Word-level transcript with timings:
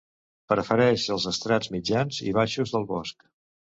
Prefereix 0.53 1.03
els 1.15 1.27
estrats 1.33 1.71
mitjans 1.75 2.21
i 2.31 2.37
baixos 2.39 2.77
del 2.77 2.89
bosc. 2.97 3.29